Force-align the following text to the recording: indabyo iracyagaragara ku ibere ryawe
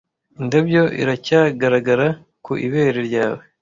indabyo 0.41 0.83
iracyagaragara 1.01 2.07
ku 2.43 2.51
ibere 2.65 2.99
ryawe 3.09 3.43